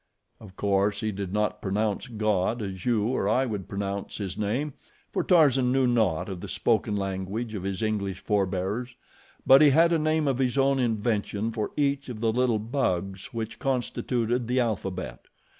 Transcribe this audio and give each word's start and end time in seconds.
Of 0.39 0.55
course 0.55 1.01
he 1.01 1.11
did 1.11 1.31
not 1.31 1.61
pronounce 1.61 2.07
God 2.07 2.59
as 2.63 2.87
you 2.87 3.03
or 3.09 3.29
I 3.29 3.45
would 3.45 3.69
pronounce 3.69 4.17
His 4.17 4.35
name, 4.35 4.73
for 5.13 5.23
Tarzan 5.23 5.71
knew 5.71 5.85
naught 5.85 6.27
of 6.27 6.41
the 6.41 6.47
spoken 6.47 6.95
language 6.95 7.53
of 7.53 7.61
his 7.61 7.83
English 7.83 8.19
forbears; 8.19 8.95
but 9.45 9.61
he 9.61 9.69
had 9.69 9.93
a 9.93 9.99
name 9.99 10.27
of 10.27 10.39
his 10.39 10.57
own 10.57 10.79
invention 10.79 11.51
for 11.51 11.69
each 11.77 12.09
of 12.09 12.19
the 12.19 12.31
little 12.31 12.57
bugs 12.57 13.27
which 13.31 13.59
constituted 13.59 14.47
the 14.47 14.59
alphabet. 14.59 15.25